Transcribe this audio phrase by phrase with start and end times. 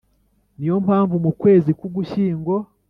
[0.57, 2.53] Ni yo mpamvu mu kwezi k Ugushyingo